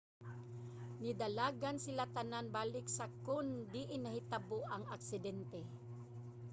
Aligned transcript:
nidalagan 1.03 1.77
sila 1.85 2.05
tanan 2.15 2.45
balik 2.55 2.85
sa 2.97 3.05
kon 3.25 3.47
diin 3.73 4.01
nahitabo 4.03 4.59
ang 4.73 4.83
aksidente 4.95 5.61